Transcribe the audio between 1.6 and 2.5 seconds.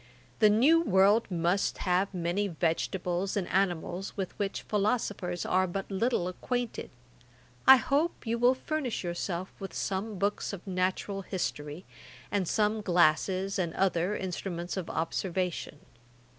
have many